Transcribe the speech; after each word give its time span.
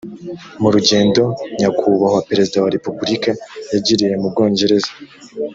mu 0.61 0.69
rugendo 0.75 1.21
nyakubahwa 1.59 2.19
perezida 2.29 2.57
wa 2.63 2.73
repubulika 2.75 3.31
yagiriye 3.71 4.15
mu 4.21 4.27
bwongereza 4.33 4.91